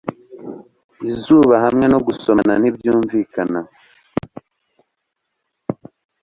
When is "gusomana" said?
2.07-2.53